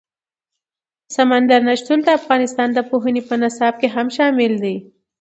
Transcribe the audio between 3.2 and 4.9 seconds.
په نصاب کې هم شامل دي.